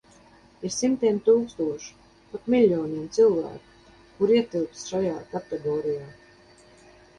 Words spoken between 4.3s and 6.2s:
ietilpst šajā kategorijā.